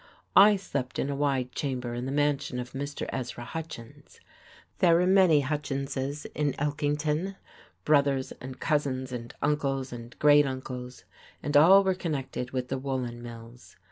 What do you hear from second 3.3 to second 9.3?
Hutchins. There were many Hutchinses in Elkington, brothers and cousins